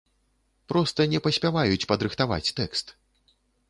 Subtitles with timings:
[0.73, 2.87] Проста не паспяваюць падрыхтаваць тэкст.